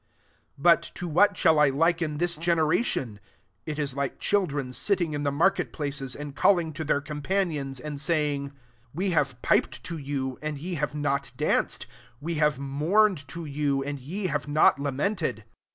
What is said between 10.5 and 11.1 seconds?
ye have